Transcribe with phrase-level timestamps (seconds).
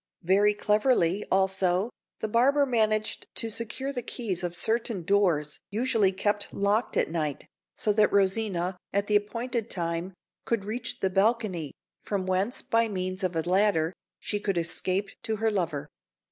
[0.23, 1.91] Very cleverly, also,
[2.21, 7.45] the barber managed to secure the keys of certain doors usually kept locked at night,
[7.75, 13.23] so that Rosina, at the appointed time, could reach the balcony, from whence, by means
[13.23, 15.87] of a ladder, she could escape to her lover.